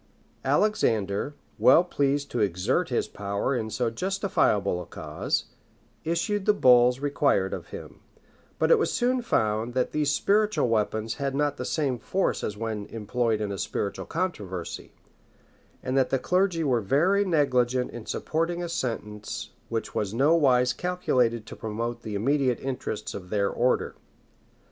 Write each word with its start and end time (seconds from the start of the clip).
[*] 0.27 0.43
Alexander, 0.57 1.35
well 1.59 1.83
pleased 1.83 2.31
to 2.31 2.39
exert 2.39 2.89
his 2.89 3.07
power 3.07 3.55
in 3.55 3.69
so 3.69 3.91
justifiable 3.91 4.81
a 4.81 4.85
cause, 4.87 5.45
issued 6.03 6.47
the 6.47 6.55
bulls 6.55 6.99
required 6.99 7.53
of 7.53 7.67
him; 7.67 7.99
but 8.57 8.71
it 8.71 8.79
was 8.79 8.91
soon 8.91 9.21
found, 9.21 9.75
that 9.75 9.91
these 9.91 10.09
spiritual 10.09 10.67
weapons 10.67 11.13
had 11.21 11.35
not 11.35 11.57
the 11.57 11.65
same 11.65 11.99
force 11.99 12.43
as 12.43 12.57
when 12.57 12.87
employed 12.87 13.39
in 13.39 13.51
a 13.51 13.59
spiritual 13.59 14.07
controversy; 14.07 14.91
and 15.83 15.95
that 15.95 16.09
the 16.09 16.17
clergy 16.17 16.63
were 16.63 16.81
very 16.81 17.23
negligent 17.23 17.91
in 17.91 18.07
supporting 18.07 18.63
a 18.63 18.69
sentence 18.69 19.51
which 19.69 19.93
was 19.93 20.15
nowise 20.15 20.73
calculated 20.73 21.45
to 21.45 21.55
promote 21.55 22.01
the 22.01 22.15
immediate 22.15 22.59
interests 22.61 23.13
of 23.13 23.29
their 23.29 23.51
order. 23.51 23.93